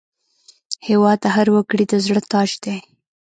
هېواد 0.87 1.17
د 1.21 1.25
هر 1.35 1.47
وګړي 1.55 1.85
د 1.89 1.93
زړه 2.05 2.21
تاج 2.31 2.51
دی. 2.63 2.77